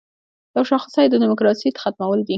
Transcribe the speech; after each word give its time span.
یوه 0.55 0.65
شاخصه 0.71 0.99
یې 1.03 1.09
د 1.11 1.15
دیموکراسۍ 1.23 1.69
ختمول 1.83 2.19
دي. 2.27 2.29